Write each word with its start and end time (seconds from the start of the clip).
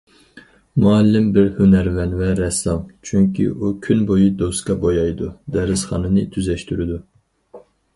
مۇئەللىم 0.83 1.27
بىر 1.35 1.51
ھۈنەرۋەن 1.59 2.15
ۋە 2.23 2.31
رەسسام، 2.41 2.81
چۈنكى 3.11 3.47
ئۇ 3.53 3.71
كۈن 3.87 4.03
بويى 4.13 4.33
دوسكا 4.43 4.81
بويايدۇ، 4.87 5.33
دەرسخانىنى 5.59 6.31
تۈزەشتۈرىدۇ. 6.37 7.03